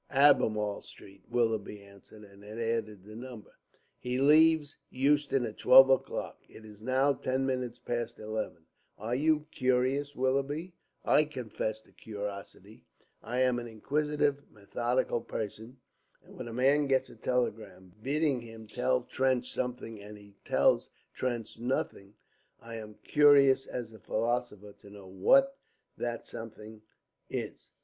[0.09, 3.53] "Albemarle Street," Willoughby answered, and added the number.
[3.99, 6.39] "He leaves Euston at twelve o'clock.
[6.49, 8.65] It is now ten minutes past eleven.
[8.97, 10.73] Are you curious, Willoughby?
[11.05, 12.83] I confess to curiosity.
[13.21, 15.77] I am an inquisitive methodical person,
[16.23, 20.89] and when a man gets a telegram bidding him tell Trench something and he tells
[21.13, 22.15] Trench nothing,
[22.59, 25.55] I am curious as a philosopher to know what
[25.95, 26.81] that something
[27.29, 27.69] is!